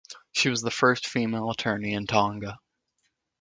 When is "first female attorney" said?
0.71-1.93